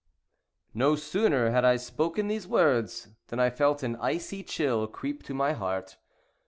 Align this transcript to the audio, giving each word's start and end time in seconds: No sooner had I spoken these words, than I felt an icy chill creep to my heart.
No 0.73 0.95
sooner 0.95 1.51
had 1.51 1.63
I 1.63 1.75
spoken 1.75 2.27
these 2.27 2.47
words, 2.47 3.09
than 3.27 3.39
I 3.39 3.51
felt 3.51 3.83
an 3.83 3.97
icy 3.97 4.41
chill 4.41 4.87
creep 4.87 5.21
to 5.25 5.35
my 5.35 5.53
heart. 5.53 5.97